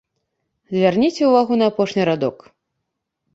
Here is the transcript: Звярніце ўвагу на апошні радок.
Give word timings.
Звярніце 0.77 1.23
ўвагу 1.31 1.53
на 1.63 1.67
апошні 1.73 2.03
радок. 2.11 2.37